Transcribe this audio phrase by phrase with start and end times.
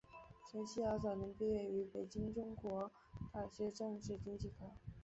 [0.51, 2.89] 陈希豪早年毕业于北京中国
[3.31, 4.65] 大学政治经济科。